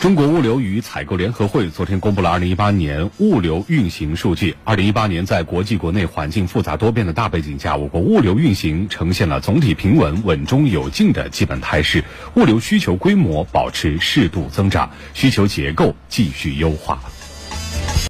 [0.00, 4.56] 中国物流与采购联合会昨天公布了2018年物流运行数据。
[4.64, 12.02] 2018年在国际国内环境复杂多变的大背景下，我国物流运行呈现了总体平稳、稳中有进的基本态势。
[12.36, 16.98] 物流需求规模保持适度增长，需求结构继续优化。